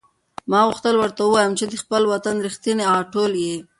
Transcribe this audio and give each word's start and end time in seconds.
ما 0.49 0.59
غوښتل 0.67 0.95
ورته 0.97 1.21
ووایم 1.23 1.53
چې 1.59 1.65
ته 1.67 1.71
د 1.77 1.81
خپل 1.83 2.03
وطن 2.13 2.35
رښتینې 2.47 2.85
غاټول 2.93 3.31
یې. 3.45 3.57